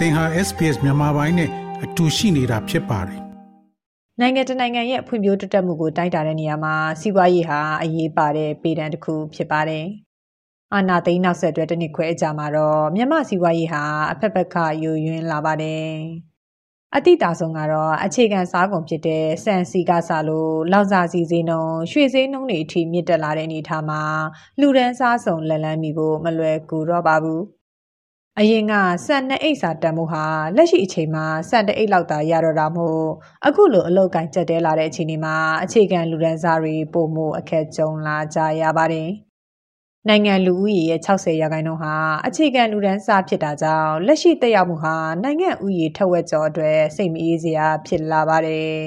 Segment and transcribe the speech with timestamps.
[0.00, 1.50] သင်ဟာ SPS မြန်မာပိုင်းနဲ့
[1.84, 3.20] အတူရှိနေတာဖြစ်ပါတယ်
[4.20, 9.84] နိုင်ငံတနိုင်ငံရဲ့ဖွံ့ဖြိုးတိုးတက်မှုကိုတိုက်တာတဲ့နေရာမှာစီးပွားရေးဟာအရေးပါတဲ့ပေတံတစ်ခုဖြစ်ပါတယ်။
[10.74, 13.82] အာနာသိန်းနောက်ဆက်တွဲတစ်နှစ်ခွဲအကြာမှာတော့မြန်မာစီးပွားရေးဟာ
[14.12, 15.90] အဖက်ဖက်ကယိုယွင်းလာပါတယ်။
[16.96, 24.02] အတိတာဆုံးကတော့အခြေခံစားကုန်ဖြစ်တဲ့စံစီကစားလို့လောက်စာစီစည်းနှုန်းရွှေစည်းနှုန်းတွေအထိမြင့်တက်လာတဲ့အနေအထားမှာ
[24.60, 27.42] လူဒန်းစားစုံလက်လန်းမိဖို့မလွယ်ကူတော့ပါဘူး။
[28.38, 28.74] အရင်က
[29.06, 30.24] စံနှစ်အိတ်စာတန်မှုဟာ
[30.56, 33.04] လက်ရှိအချိန်မှာစံတအိတ်လောက်သာရတော့တာမို့
[33.46, 39.10] အခုလိုအလောက်ကိုင်းကျက်တဲလာတဲ့အချိန်ဒီမှာအခြေခံလူဒန်းစားတွေပုံမှုအခက်ကြုံလာကြရပါတယ်။
[40.08, 41.94] နိုင်ငံလူဦးရေရဲ့60ရာခိုင်နှုန်းဟာ
[42.26, 48.80] အခြေခံလူဒန်းစားဖြစ်တာကြောင့်လက်ရှိတက်ရောက်မှုဟာနိုင်ငံဦးရေထက်ဝက်ကျော်အတွက်စိတ်မအေးစရာဖြစ်လာပါတယ်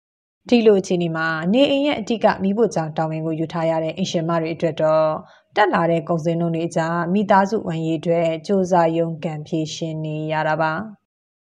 [0.48, 5.08] ။ဒီလိုအခြေအနေမှာနေအိမ်ရဲ့အတိကမိဖို့ကြောင့်တောင်းဝင်ကိုယူထားရတဲ့အင်ရှင်မတွေအတွက်တော့
[5.56, 10.72] တက်လာတဲ့ကုန်စည်နှုန်းတွေကြားမိသားစုဝန်ရေးအတွက်စ조사ရုံးကန်ဖြည့်ရှင်နေရတာပါ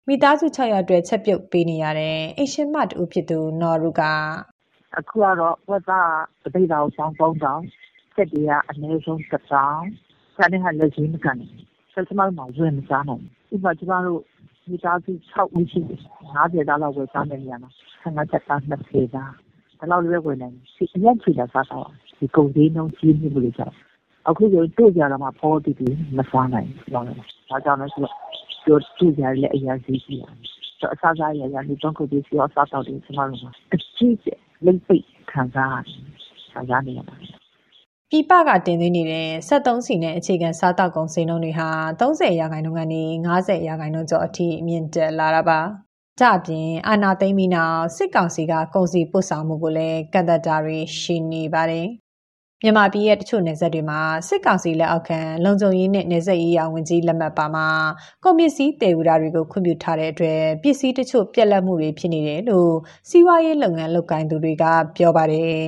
[0.07, 4.01] မိသားစု600အတွက်ချက်ပြုတ်ပေးနေရတဲ့အရှင်မတူဖြစ်သူနော်ရုက
[4.97, 6.11] အခုကတော့ဝက်သား
[6.43, 7.61] တပိတ်တော်ဆောင်ပေါင်းတောင်
[8.15, 9.83] စက်တွေကအနည်းဆုံးတစ်တောင်
[10.35, 11.51] ဆန်တဲ့ဟာလက်ချင်းမကန်ဘူး
[11.93, 14.21] ဆက်စမမှာဝင်မစားနိုင်ဘူးဥပမာကျမတို့
[14.69, 15.99] မိသားစု6ဦးရှိတယ်
[16.35, 17.69] 50သားလောက်ဝယ်စားနေရမှာ
[18.03, 19.31] 15ချက်သား20သား
[19.79, 21.87] ဒါလောက်လည်းဝယ်နိုင်တယ်အရင်ချီတာစားတော့
[22.19, 23.75] ဒီကုန်သေးနှုန်းကြီးနေလို့ကြောင့်
[24.29, 26.89] အခုဆိုတွေ့ကြတော့မှဖောတီတီမစားနိုင်ဘူး။
[27.49, 28.13] ဒါကြောင့်လဲဆိုတော့
[28.65, 30.35] ပြောတွေ့ကြလည်းအရင်စီးစီးရတယ်။
[30.79, 33.39] ဆိုအစားစားရရဒီတော့ကိုဒီစီအစားတော့ဒီစမလို့
[33.73, 35.99] အချစ်လိမ့်ပိတ်ခံစားရတယ်။
[36.53, 37.33] ခံစားနေရပါတယ်။
[38.11, 41.69] ပြပကတင်သွင်းနေတဲ့73စီနဲ့အခြေခံစားတောက်ကုန်စည်နှုန်းတွေဟာ
[41.99, 43.03] 30ရာခိုင်နှုန်းကနေ
[43.35, 45.59] 90ရာခိုင်နှုန်းကျော်အထိမြင့်တက်လာတာပါ။
[46.19, 51.87] ကြအပြင်အာနာသိမ့်ပြီးနောက်စစ်ကောင်စီကကုန်စည်ပို့ဆောင်မှုကိုလည်းကန့်သတ်တာတွေရှိနေပါတယ်။
[52.63, 57.67] မြန်မာပြည်ရဲ့တချို့နယ်စပ်တွေမှာစစ်ကောင်စီလက်အောက်ခံလုံခြုံရေးနဲ့နယ်စပ်ရေးရာဝန်ကြီးလက်မှတ်ပါမှာ
[58.23, 62.73] ကုန်ပစ္စည်းတည်ယူတာတွေကိုခွင့်ပြုထားတဲ့အတွက်ပစ္စည်းတချို့ပြက်လက်မှုတွေဖြစ်နေတယ်လို့
[63.09, 64.65] စီးပွားရေးလုပ်ငန်းလုပ်ကိုင်သူတွေက
[64.97, 65.65] ပြောပါတယ်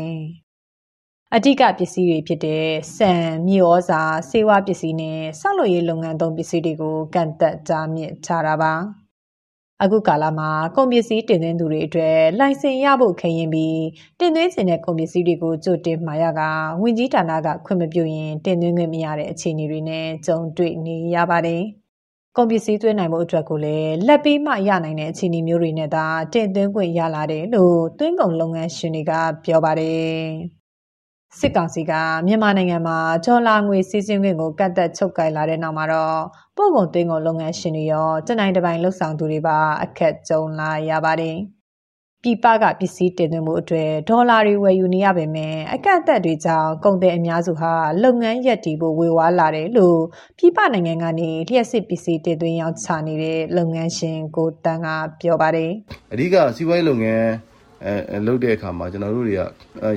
[1.36, 8.74] ။အဓိကပစ္စည်းတွေဖြစ်တဲ့ဆန်၊မြေဩဇာ၊ဆေးဝါးပစ္စည်းနဲ့ဆောက်လုပ်ရေးလုပ်ငန်းသုံးပစ္စည်းတွေကိုကန့်သက်ကြားမြင့်ထားတာပါ။
[9.84, 13.84] အခုကာလမှာကုန်ပစ္စည်းတင်သွင်းသူတွေအတွက်လိုင်စင်ရဖို့ခရင်ပြီး
[14.20, 16.42] တင်သွင်းခြင်းတဲ့ကုန်ပစ္စည်းတွေကိုကြိုတင်မှာရက
[16.82, 21.62] ဝင်ကြီးဌာနကခွင့်မပြုရင်တင်သွင်းခွင့်မရတဲ့အခြေအနေတွေနဲ့ကြုံတွေ့နေရပါတယ်။
[22.38, 29.12] ကုန်ပစ္စည်းသွင်းနိုင်မှုအတွက်ကိုလည်းလက်ပေးမှရနိုင်တဲ့အခြေအနေမျိုးတွေနဲ့သာတင်သွင်းခွင့်ရလာတယ်လို့သွင်းကုန်လုပ်ငန်းရှင်တွေက
[29.46, 30.22] ပြောပါတယ်။
[31.40, 31.94] စစ်ကောင်စီက
[32.28, 36.20] မြန်မာနိုင်ငံမှာဒေါ်လာငွေစီးဆင်းခွင့်ကိုကတ်သက်ချုပ်ကိုင်လာတဲ့နောက်မှာတော့
[36.58, 41.38] ပို့ကုန်သွင်းကုန်လုပ်ငန်းရှင်တွေရောတနိုင်တပိုင်လှုပ်ဆောင်သူတွေပါအခက်ကြုံလာရပါတယ်။
[42.24, 50.00] ပြည်ပကပစ္စည်းတင်သွင်းမှုအတွက်ဒေါ်လာတွေဝယ်ယူနေရပေမဲ့အကန့်အသတ်တွေကြောင့်ကုန်သည်အများစုဟာလုပ်ငန်းရပ်တည်ဖို့ဝေဝါးလာတယ်လို့
[50.38, 54.88] ပြည်ပနိုင်ငံကနေလျှက်စစ်ပစ္စည်းတင်သွင်းရောင်းချနေတဲ့လုပ်ငန်းရှင်ကိုတန်းက
[55.22, 55.72] ပြောပါတယ်။
[56.14, 57.51] အဓိကစီးပွားရေးလုပ်ငန်း
[57.86, 59.42] အဲလုပ်တဲ့အခါမှာကျွန်တော်တို့တွေက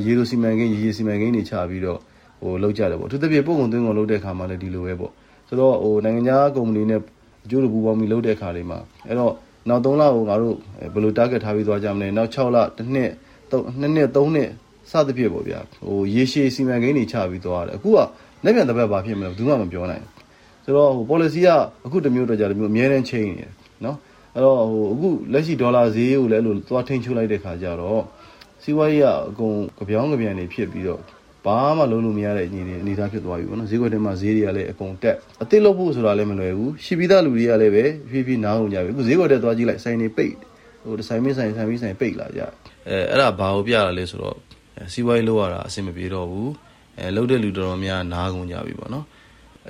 [0.04, 1.98] ရေလိုစီမံကိန်းရေစီမံကိန်းတွေချပြီးတော့
[2.42, 5.12] ဟိုလုပ်ကြတယ်ပေါ့သူတပြည့်ပုံကုန်သွင်းကုန်လုပ်တဲ့အခါမှာလည်းဒီလိုပဲပေါ့
[5.48, 7.00] ဆိုတော့ဟိုနိုင်ငံခြားကုမ္ပဏီနဲ့
[7.44, 8.78] အကျိုးတူပူပေါင်းပြီးလုပ်တဲ့အခါလေးမှာ
[9.08, 9.32] အဲ့တော့
[9.68, 10.56] နောက်3လကိုငါတို့
[10.94, 13.10] ဘယ်လို target ထားပြီးသွားကြမလဲနောက်6လတစ်နှစ်
[13.50, 14.50] 2နှစ်3နှစ်
[14.90, 17.98] စသဖြင့်ပေါ့ဗျာဟိုရေရှည်စီမံကိန်းတွေချပြီးသွားတယ်အခုက
[18.44, 20.04] လက်ပြန်တစ်ပတ်ဘာဖြစ်မလဲဘူးမှမပြောနိုင်
[20.64, 21.48] ဆိုတော့ဟို policy က
[21.86, 23.50] အခုတစ်မျိုးတော့ကြာတစ်မျိုးအများနဲ့ချိန်နေတယ်
[23.84, 23.96] နော်
[24.34, 28.02] အဲ့တော့ဟိုအခုလက်ရှိဒေါ်လာဈေးကိုလည်းအဲ့လိုသွားထိန်းချုပ်လိုက်တဲ့ခါကျတော့
[28.62, 31.00] စီးပွားရေးကအကုန်ကြပြောင်းကြပြန်နေဖြစ်ပြီးတော့
[31.46, 40.34] ဘာမှလုံးလို့မရတဲ့အနေနဲ့အနေသားဖြစ်သွားပြီပေါ့နော်ဈေးကွက်ထဲမှာဈေးတွေကလည်းအကုန်တက်အသစ်လုပ်ဖို့ဆိုတာလည်းမလွယ်ဘူးရှိပြီးသားလူတွေကလည်းပဲဖြည်းဖြည်းနားကုန်ကြပြီအခုဈေးကွက်ထဲသွားကြည့်လိုက်ဆိုင်တွေပိတ်
[40.84, 42.40] ဟိုဆိုင်မင်းဆိုင်ဆိုင်မင်းဆိုင်ပိတ်လာကြ
[42.88, 44.36] အဲအဲ့ဒါဘာကိုပြတာလဲဆိုတော့
[44.92, 46.50] စီးပွားရေးလုပ်ရတာအဆင်မပြေတော့ဘူး
[46.98, 49.04] အဲလုပ်တဲ့လူတော်တော်များနားကုန်ကြပြီပေါ့နော်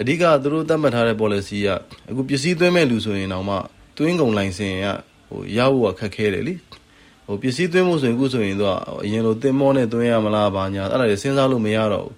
[0.01, 1.69] အဓိကသူတို့သတ်မှတ်ထားတဲ့ policy က
[2.11, 3.57] အခုပစ္စည်းသွင်းမဲ့လူဆိုရင်တော့မှ
[3.97, 4.86] သွင်းကုန်လိုင်စင်က
[5.30, 6.56] ဟိုရဖို့ခက်ခဲတယ်လी
[7.25, 12.16] ဟိုပစ္စည်းသွင်းမှုဆိုရင်အခုဆိုရင်တော့အရင်လိုတင်မောနဲ့သွင်းရမလားဘာညာအဲ့ဒါတွေစဉ်းစားလို့မရတော့ဘူး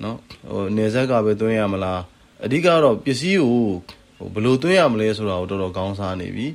[0.00, 0.16] เนาะ
[0.50, 2.00] ဟိုနေဆက်ကပဲသွင်းရမလား
[2.44, 3.64] အဓိကတော့ပစ္စည်းကို
[4.18, 6.46] ဟိုဘယ်လိုသွင်းရမလဲဆိုတာကိုတော်တော်ကောင်းစားနေပြီ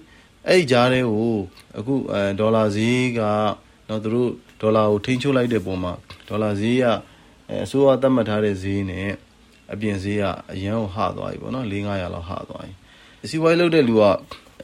[0.48, 1.36] အဲ့ဒီကြားထဲကို
[1.78, 3.22] အခုအဲဒေါ်လာဈေးက
[3.88, 4.30] เนาะသူတို့
[4.62, 5.94] ဒေါ်လာကိုထိန်းချုပ်လိုက်တဲ့ပုံမှာ
[6.28, 6.86] ဒေါ်လာဈေးက
[7.64, 9.10] အစိုးရသတ်မှတ်ထားတဲ့ဈေးနဲ့
[9.74, 14.04] အပြင်ဈေးကအရန်ကိုဟသွားပြီပေါ့နော်၄900လောက်ဟသွားပြီစီးပွားရေးလုပ်တဲ့လူက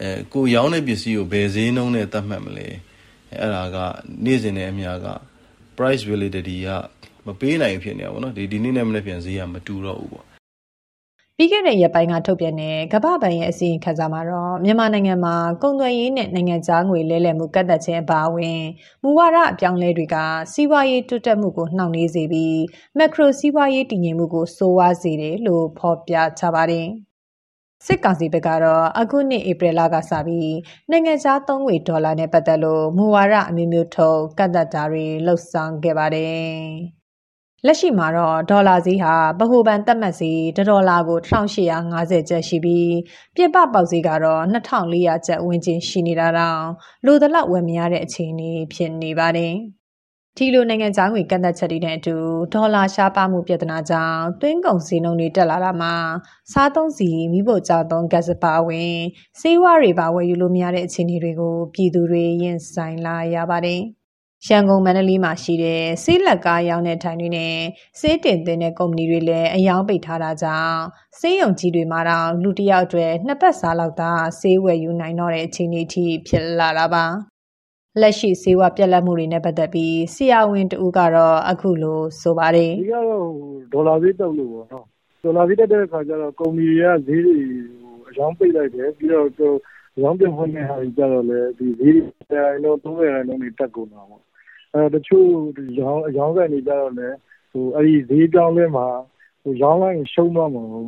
[0.02, 2.69] အဲကိုရောင်းတဲ့ပစ္စည်းကိုဘယ်ဈေးနှုန်းနဲ့သတ်မှတ်မလဲ
[3.38, 3.76] အဲ့ဒါက
[4.25, 5.08] နေ့စဉ်နဲ့အများက
[5.76, 6.69] price validity က
[7.26, 10.26] မပေးနိုင်ဖြစ်နေတာပေါ့နော်ဒီဒီနေ့နဲ့မနေ့ပြန်ဈေးကမတူတော့ဘူးပေါ့
[11.37, 18.61] ပြီးခဲ့တဲ့ရက်ပိုင်းကထုတ်ပြန်တဲ့ကမ္ဘာ့ဘဏ်ရဲ့အစီရင်ခံစာမှာတော့မြန်မာနိုင်ငံမှာကုန်သွယ်ရေးနဲ့နိုင်ငံခြားငွေလဲလှယ်မှုကန့်သတ်ခြင်းအပါအဝင်
[19.02, 20.17] မူဝါဒအပြောင်းလဲတွေက
[20.52, 22.61] စီးပွားရေးတိုးတက်မှုကိုနှောင့်နှေးစေပြီး
[22.99, 26.88] မက်ခရိုစီးပွားရေးတည်ငြိမ်မှုကိုဆိုးဝါးစေတယ်လို့ဖော်ပြထားပါတယ်။
[27.87, 30.55] စစ်ကောင်စီဘက်ကတော့ အခုနှစ် ဧပြီလကစပြီး
[30.91, 36.50] နိုင်ငံခြားသုံးငွေ ဒေါ်လာနဲ့ ပတ်သက်လို့ မူဝါဒအမျိုးမျိုးထုတ် ကန့်သက်တာတွေလှုပ်ဆောင်ခဲ့ပါတယ်။
[37.67, 42.94] လက်ရှိမှာတော့ ဒေါ်လာဈေးဟာ ဗဟိုဘဏ်သတ်မှတ်ဈေး တစ်ဒေါ်လာကို1850ကျပ်ရှိပြီး
[43.37, 46.62] ပြပပေါက်ဈေးကတော့2400ကျပ်ဝန်းကျင် ရှိနေတာတောင်
[47.06, 49.55] လိုသလောက် ဝယ်မရတဲ့ အခြေအနေ ဖြစ်နေပါတယ်။
[50.37, 52.17] ဒီလိုနိုင်ငံခြားငွေကန့်သက်ချက်တွေနဲ့အတူ
[52.55, 55.94] ဒေါ်လာရှားပါမှုပြဿနာကြောင့်သွင်းကုန်ဈေးနှုန်းတွေတက်လာတာမှာ
[56.53, 58.94] စားသုံးစီမိဖို့ကြောင့်သုံးဂတ်စပါဝင်
[59.41, 63.82] စေဝါတွေပါဝယ်ယူလို့မရတဲ့အခြေအနေတွေကိုပြည်သူတွေရင်ဆိုင်လာရပါတယ်။
[64.49, 67.56] ရန်ကုန်မန္တလေးမှာရှိတဲ့ဆေးလက်ကားရောင်းတဲ့ထိုင်တွေနဲ့
[68.00, 70.79] ဆေးတင်သွင်းတဲ့ကုမ္ပဏီတွေလည်းအယောင်းပိတ်ထားတာကြောင့်
[71.19, 77.06] ဆေးရုံကြီးတွေမှာတော့လူတစ်ယောက်အတွက်နှစ်ပတ်စားလောက်သာဆေးဝယ်ယူနိုင်တော့တဲ့အခြေအနေထိဖြစ်လာတာပါ။
[77.98, 83.25] လက်ရှိစေဝါပြက်လက်မှုတွေနဲ့ပတ်သက်ပြီးဆရာဝန်တူကတော့အခုလိုဆိုပါတယ်ဒီကတော့
[83.72, 84.84] ဒေါ်လာဈေးတက်လို့ပေါ့နော်
[85.22, 87.37] ဒေါ်လာဈေးတက်တဲ့အခါကျတော့ကုမ္ပဏီတွေကဈေးတွေ
[88.10, 89.26] အယောင်းပိတ်လိုက်တယ်ပြီးတော့
[89.96, 92.02] အယောင်းပြဖွင့်တဲ့ဟာတွေကျတော့လည်းဒီဈေးတွေ
[92.32, 94.22] တိုင်းတော့30ရာခိုင်နှုန်းတွေတက်ကုန်တာပေါ့
[94.75, 95.26] အဲတချို့
[95.81, 97.16] ရောင်းအယောင်းဆိုင်တွေကျတော့လည်း
[97.52, 98.87] ဟိုအဲ့ဒီဈေးကြောင်းလဲမှာ
[99.42, 100.87] ဟိုရောင်းလိုက်ရှုံးသွားမှာပေါ့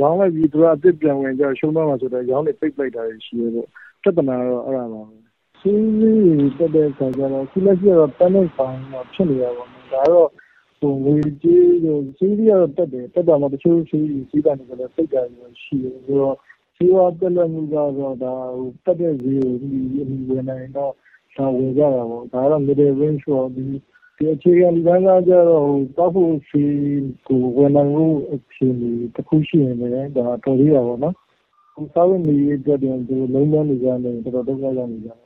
[0.00, 3.68] ရောင်းလိုက်ပြီးသူကအစ်စ်ပြန်ဝင်ကြရှုံးသွားမှာဆိုတော့ရောင်းနေပိတ်လိုက်တာရှိရပေါ့
[4.02, 5.23] ပြဿနာတော့အဲ့ဒါပါပဲ
[5.66, 10.28] ဆေးလေးတွေတက်တဲ့အခါကျတော့အခုလက်ရှိကတော့ panic buying တော့ဖြစ်နေတာပေါ့နော်ဒါကတော့
[10.80, 15.22] ဟိုငွေကြေးတို့ဆေးတွေကတော့တက်တယ်တက်တာမှတချို့ဆေးတွေဆေးကနေလည်းစိတ်ကြရ
[15.62, 16.36] ရှိတယ်ဆိုတော့
[16.76, 19.70] ဆေးဝါးတက်လက်မှုကတော့ဒါဟိုတက်တဲ့ဈေးကိုဒီ
[20.28, 20.92] ဝင်နိုင်တော့
[21.36, 23.64] ဒါဝင်ကြတာပေါ့ဒါကတော့ middle range ပေါ့ဒီ
[24.16, 26.74] ဒီအခြေခံဒီပိုင်းကကြတော့ဟိုတောက်ဖို့ဆေး
[27.28, 31.14] ကိုဝင်နိုင်ဖို့အခြေအနေတစ်ခုရှိရင်လည်းဒါတော်သေးတာပေါ့နော်
[31.74, 35.23] ဟိုစားဝင်နေရတဲ့တဲ့ဒီလုံးဝနေကြတယ်တော်တော်ဒုက္ခရောက်နေကြတယ်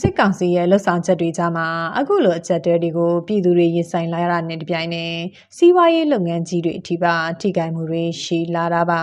[0.00, 1.66] စစ်ကောင်စီရဲ့လှုပ်ဆောင်ချက်တွေကြားမှာ
[1.98, 5.14] အခုလိုအချက်တဲတွေကိုပြည်သူတွေရင်ဆိုင်လာရတာနဲ့တပြိုင်နက်
[5.56, 9.00] စီးပွားရေးလုပ်ငန်းကြီးတွေအထိပါထိခိုက်မှုတွေရှိလာတာပါ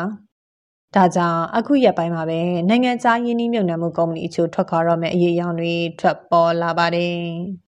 [0.96, 2.40] ဒါကြောင့်အခုရက်ပိုင်းမှာပဲ
[2.70, 7.71] နိုင်ငံခြားယင်းနှိမ့်မြုပ်နှံမှုကုမ္ပဏီအချို့ထွက်ခွာတော့မဲ့အရေးအယောင်တွေထွက်ပေါ်လာပါတယ်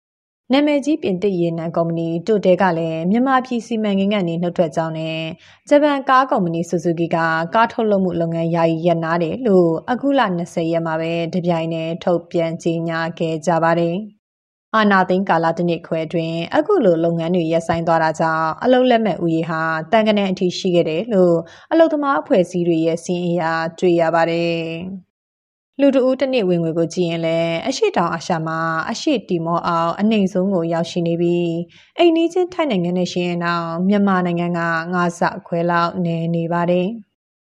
[0.52, 5.19] နာမည်ကြီး ပြင်သစ်ရေနံကုမ္ပဏီတိုတဲကလည်း မြန်မာပြည် စီမံကိန်းကနေနှုတ်ထွက်ကြောင်းနဲ့
[5.69, 7.16] ဂျပန်ကားကုမ္ပဏီဆူဇူကီက
[7.54, 13.96] ကားထုတ်လုပ်မှုလုပ်ငန်း ယာယီရပ်နားတယ်လို့ အခုလ20ရက်မှာပဲ တပြိုင်တည်း ထုတ်ပြန်ကြေညာခဲ့ကြပါတယ်။
[14.75, 21.37] အာနာသိန်းကာလတစ်နှစ်ခွဲအတွင်း အခုလို လုပ်ငန်းတွေ ရပ်ဆိုင်းသွားတာကြောင့် အလုပ်လက်မဲ့ဦးရေဟာတန်ကနန်းအထိ ရှိခဲ့တယ်လို့
[21.72, 24.60] အလုပ်သမားအဖွဲ့အစည်းတွေရဲ့စီးအင်အားတွေ့ရပါတယ်။
[25.81, 28.58] လူတဦးတစ်နေ့ဝင်ငွေကိုကြည့်ရင်လည်းအရှိတောင်အာရှမှာ
[28.90, 31.52] အရှိတီမောအောင်အနှိမ်ဆုံးကိုရောက်ရှိနေပြီး
[31.99, 34.61] အိမ်နီးချင်းထိုင်းနိုင်ငံနဲ့ရှင်ရင်တော့မြန်မာနိုင်ငံက
[34.94, 36.88] ငါးဆခွဲလောက်နေနေပါတယ်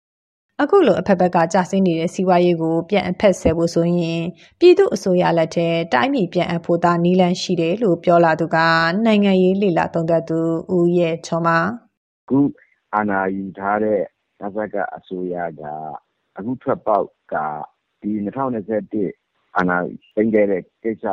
[0.62, 4.22] ။အခုလိုအဖက်ဘက်ကကြာဆင်းနေတဲ့စီးပွားရေးကိုပြန်အဖက်ဆယ်ဖို့ဆိုရင်
[4.58, 8.56] ပြည်သူအစိုးရလက်ထက်တိုင်းပြည်ပြန်အဖို့သာနီးလန်းရှိတယ်လို့ပြောလာသူက
[9.06, 10.38] နိုင်ငံရေးလှိလာသုံးသပ်သူ
[10.76, 11.48] ဦးရဲ့ချောမ
[12.28, 12.38] ခု
[12.94, 14.00] အာဏာယူထားတဲ့
[14.40, 15.62] သဘက်ကအစိုးရက
[16.36, 17.34] အခုထွက်ပေါက်က
[18.04, 19.12] ဒီ၂၀၂၁
[19.56, 19.76] အာဏာ
[20.14, 21.04] သိမ်းခဲ့တဲ့ကိစ္စ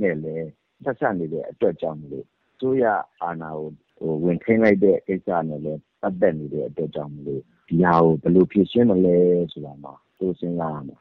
[0.00, 0.48] နဲ့လည်း
[0.84, 2.84] ဆက်စပ်နေတဲ့အတွက်ကြောင့်မို့လို့ အစိုးရ
[3.22, 9.16] အာဏာကို ဝင်ထိန်းလိုက်တဲ့ကိစ္စနဲ့လည်း ပတ်သက်နေတဲ့အတွက်ကြောင့်မို့လို့ ဒီဟာကို ဘယ်လိုဖြေရှင်းမလဲ
[9.52, 11.00] ဆိုတာမှာပိုစဉ်းစားရမယ်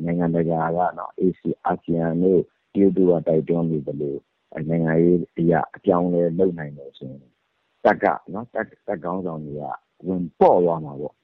[0.04, 0.78] ။နိုင်ငံတကာက
[1.66, 2.40] အာဆီယံတို့
[2.72, 4.16] တရုတ်တို့က တိုက်တွန်းနေသလို
[4.68, 7.20] နိုင်ငံရေးအရ အပြောင်းအလဲလုပ်နိုင်တယ်ဆိုရင်
[7.84, 9.64] တပ်က တပ်ခေါင်းဆောင်တွေက
[10.06, 11.14] ဝင်ပေါ့သွားမှာပေါ့။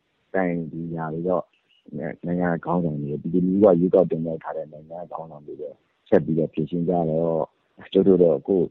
[0.73, 1.45] ဒီဟာတွေတော့
[1.97, 5.71] နိုင်ငံခေါင်းဆောင်တွေ ပြည်သူလူထုက ရွေးကောက်တင်မြှောက်ထားတဲ့ နိုင်ငံခေါင်းဆောင်တွေပဲ
[6.09, 7.43] ဆက်ပြီးတော့ ဖြေရှင်းကြတော့
[7.93, 8.69] ကျုပ်တို့တော့ ကိုယ့်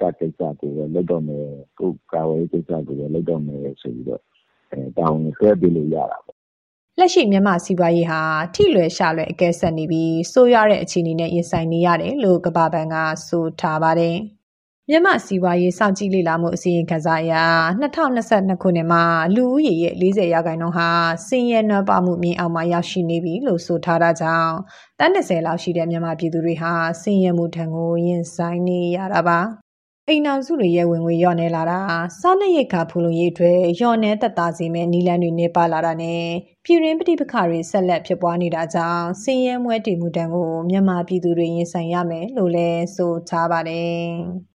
[0.00, 1.46] တပ်ကိစ္စကိုပဲ လုပ်တော့မယ်
[1.78, 4.22] ကိုယ့်ကာဝေးကိစ္စကိုပဲ လုပ်တော့မယ်ဆိုပြီးတော့
[4.98, 6.36] တောင်းဆွဲပေးလို့ရတာပေါ့
[6.98, 8.20] လက်ရှိ မြန်မာစီးပွားရေးဟာ
[8.54, 12.96] ထိလွယ်ရှလွယ် အကဲဆက်နေပြီး ဆိုးရတဲ့ အခြေအနေနဲ့ ရင်ဆိုင်နေရတယ်လို့ ကမ္ဘာဘဏ်က
[13.28, 14.16] ဆိုထားပါတယ်။
[14.92, 17.34] မြန်မာစီးပွားရေးစောင့်ကြည့်လေ့လာမှုအစီရင်ခံစာအရ
[17.80, 19.02] 2022ခုနှစ်မှာ
[19.34, 20.88] လူဦးရေရဲ့40ရာခိုင်နှုန်းဟာ
[21.28, 24.54] စင်ရဲနွမ်းပါမှုမြင့်အောင်မှရောက်ရှိနေပြီလို့ဆိုထားတာကြောင့်
[24.98, 29.38] တန်း30လောက်ရှိတဲ့မြန်မာပြည်သူတွေဟာစင်ရဲမှုထံကိုရင်ဆိုင်နေရတာပါ
[30.08, 31.80] အိမ်နောက်စုတွေရဲ့ဝင်ငွေလျော့နေလာတာ
[32.20, 36.24] စားနပ်ရိက္ခာဖူလုံရေးအတွက်လျော့နေသက်သာစေမဲ့နီလန်းတွေနေပါလာတာနဲ့
[36.64, 44.50] ပြည်ရင်းပဋိပက္ခတွေဆက်လက်ဖြစ်ပွားနေတာကြောင့်စင်ရဲမွဲတည်မှုတန်ကိုမြန်မာပြည်သူတွေရင်ဆိုင်ရမယ်လို့လည်းဆိုထားပါတယ်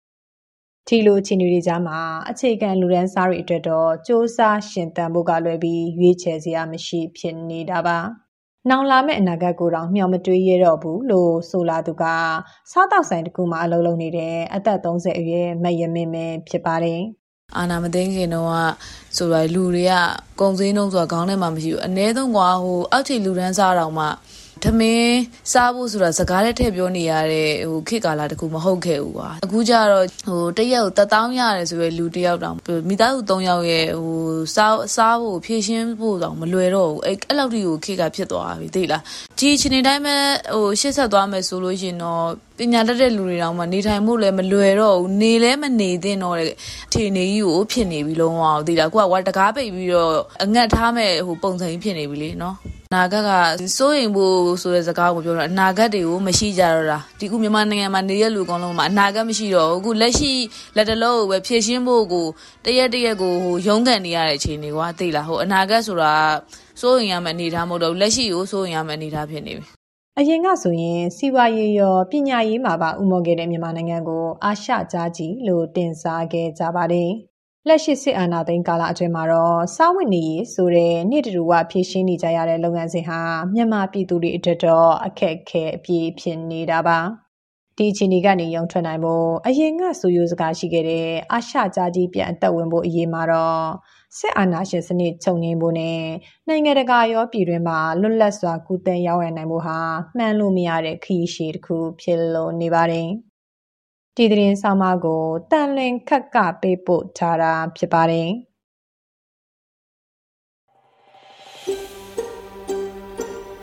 [0.89, 1.99] ဒီလိုအခြေအနေတွေကြားမှာ
[2.31, 7.99] အခြေခံလူဒန်းစားတွေအတွက်တော့စ조사ရှင်သန်ဖို့ကလွယ်ပြီးရွေးချယ်စရာမရှိဖြစ်နေတာပါ။
[8.71, 12.05] နောင်လာမယ့်အနာဂတ်ကိုတော့မျှော်မတွေးရတော့ဘူးလို့ဆိုလာသူက
[12.73, 17.01] စားတောက်ဆိုင်တစ်ခုမှာအလုပ်လုပ်နေတဲ့အသက်30အရွယ်မယမင်းပဲဖြစ်ပါတယ်။
[17.57, 18.49] အာနာမသိငခင်တော့
[19.17, 19.95] ဆိုတော့လူတွေက
[20.41, 24.07] ကုံစင်းနှုံးဆိုတာခေါင်းထဲမှာမရှိဘူးအ ਨੇ ဆုံးကွာဟိုအောက်ခြေလူဒန်းစားတောင်မှ
[24.66, 25.18] ထထမင်း
[25.52, 32.56] စားဖို့ဆိုတာစကားနဲ့ထည့်ပြောနေရတဲ့ဟိုခေတ်ကာလတခုမဟုတ်ခဲ့ဘူးကွာအခုကျတော့ဟိုတရက်ကိုတသောင်းရတယ်ဆိုရယ်လူတယောက်တောင်
[32.90, 34.20] မိသားစု၃ယောက်ရဲ့ဟို
[34.56, 39.02] စားစားဖို့ဖြည့်ရှင်းဖို့တောင်မလွယ်တော့ဘူးအဲ့အဲ့လောက်ထိကိုခေတ်ကဖြစ်သွားပြီသိလား
[39.40, 40.18] ဒီအချိန်တိုင်းမှာ
[40.56, 42.24] ဟိုရှေ့ဆက်သွားမယ်ဆိုလို့ရှင်တော့
[42.58, 46.56] ပညာတတ်တဲ့လူတွေတောင်မှနေထိုင်မှုလည်းမလွယ်တော့ဘူးနေလည်းမနေသင့်တော့တဲ့
[46.94, 52.58] ထေနေကြီးကိုဖြစ်နေပြီလုံးဝသိလားကိုကဝါတကားပိတ်ပြီးတော့အငတ်ထားမဲ့ဟိုပုံစံကြီးဖြစ်နေပြီလေနော်
[52.96, 53.30] နာဂတ်က
[53.78, 60.34] စိုးရင်ဖို့ဆိုတဲ့စကားကိုပြောတော့အနာဂတ်တွေကိုမရှိကြတော့တာဒီခုမြန်မာနိုင်ငံမှာနေရလူအကောင်လုံးမှာအနာဂတ်မရှိတော့ဘူးအခုလက်ရှိ
[60.76, 62.28] လက်တလုံးကိုပဲဖြည့်ရှင်းဖို့ကို
[62.66, 66.14] တရက်တရက်ကိုဟိုရုန်းကန်နေရတဲ့အခြေအနေကွာသိလားဟိုအနာဂတ်ဆိုတာ
[66.82, 69.66] စိုးရင်ရမယ့်အနေထားမဟုတ်တော့လက်ရှိကိုစိုးရင်ရမယ့်အနေထားဖြစ်နေပြီ
[70.20, 77.12] အရင်ကဆိုရင်စီးပွားရေးရောပညာရေးမှာပါဥမော်ခဲ့တဲ့မြန်မာနိုင်ငံကိုအာရှကြားကြီးလို့တင်စားခဲ့ကြပါတယ်။
[77.70, 83.20] လက်ရှိစစ်အာဏာသိမ်းကာလအတွင်းမှာတော့စားဝတ်နေရေးဆိုတဲ့နေ့တူဝဖြည့်ရှင်းနေကြရတဲ့လုပ်ငန်းစဉ်ဟာ
[83.54, 87.00] မြန်မာပြည်သူတွေအတွက်တော့အခက်အခဲအပြည့်ဖြစ်နေတာပါ။
[87.78, 93.66] ဒီအခြေအနေကနေရုံထွက်နိုင်ဖို့အရင်ကဆိုရိုးစကားရှိခဲ့တဲ့အာရှကြားကြီးပြန်အသက်ဝင်ဖို့အရေးမှာတော့
[94.18, 96.00] စစ်အာဏာရှင်စနစ်ချုပ်ငြိမ်းဖို့နဲ့
[96.48, 99.80] နိုင်ငံတကာရောပြည်တွင်းမှာလွတ်လပ်စွာကူးသန်းရောင်းဝယ်နိုင်ဖို့ဟာ
[100.18, 103.10] မှန်လို့မရတဲ့ခရီးရှည်တစ်ခုဖြစ်လို့နေပါတယ်။
[104.16, 108.30] ဒီသတင်းဆောင်မကိုတန်လွင်ခက်ကပေးပို့ထားတာဖြစ်ပါတယ်။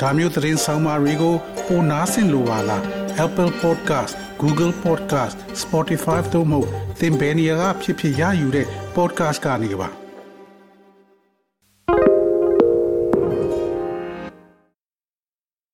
[0.01, 1.35] ဒါမျိုးသတင်းဆောင်မတွေကို
[1.67, 2.83] ပိုနားဆင်လိုပါလား
[3.25, 6.61] Apple Podcast Google Podcast Spotify တို့မှာ
[7.01, 8.67] သင်ပင်ရာဖြစ်ဖြစ်ရယူတဲ့
[8.97, 10.02] podcast ကနေပါ